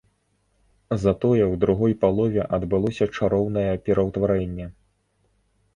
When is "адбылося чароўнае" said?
2.59-3.71